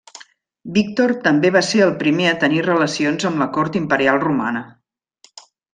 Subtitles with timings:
[0.77, 4.69] Víctor també va ser el primer a tenir relacions amb la cort imperial romana.